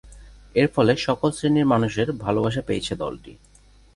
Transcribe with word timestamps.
এর 0.55 0.67
ফলে 0.75 0.93
সকল 0.97 1.29
শ্রেণীর 1.31 1.65
মানুষের 1.65 2.07
ভালোবাসা 2.15 2.61
পেয়েছে 2.61 2.93
দলটি। 2.95 3.31